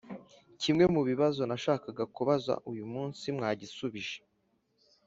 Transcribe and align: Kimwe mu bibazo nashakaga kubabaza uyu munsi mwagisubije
Kimwe 0.61 0.85
mu 0.93 1.01
bibazo 1.09 1.41
nashakaga 1.49 2.03
kubabaza 2.13 2.53
uyu 2.71 2.85
munsi 2.93 3.25
mwagisubije 3.37 4.17